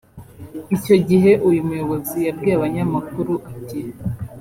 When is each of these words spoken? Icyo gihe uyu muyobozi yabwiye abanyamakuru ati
Icyo 0.75 0.95
gihe 1.09 1.31
uyu 1.47 1.61
muyobozi 1.67 2.17
yabwiye 2.27 2.53
abanyamakuru 2.55 3.33
ati 3.51 3.79